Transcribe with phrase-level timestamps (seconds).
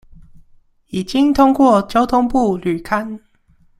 [0.87, 3.19] 已經通過交通部履勘